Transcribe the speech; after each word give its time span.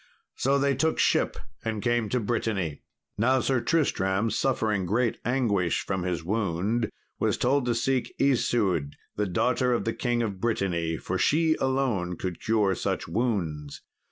So 0.35 0.57
they 0.57 0.73
took 0.73 0.97
ship 0.97 1.37
and 1.63 1.79
came 1.79 2.09
to 2.09 2.19
Brittany. 2.19 2.81
Now 3.19 3.39
Sir 3.39 3.61
Tristram, 3.61 4.31
suffering 4.31 4.87
great 4.87 5.19
anguish 5.23 5.85
from 5.85 6.01
his 6.01 6.23
wound, 6.23 6.89
was 7.19 7.37
told 7.37 7.67
to 7.67 7.75
seek 7.75 8.11
Isoude, 8.19 8.95
the 9.15 9.27
daughter 9.27 9.73
of 9.73 9.85
the 9.85 9.93
King 9.93 10.23
of 10.23 10.41
Brittany, 10.41 10.97
for 10.97 11.19
she 11.19 11.53
alone 11.59 12.17
could 12.17 12.41
cure 12.41 12.73
such 12.73 13.07
wounds. 13.07 13.81